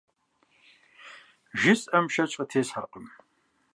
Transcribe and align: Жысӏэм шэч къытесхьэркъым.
Жысӏэм 1.59 2.05
шэч 2.13 2.31
къытесхьэркъым. 2.37 3.05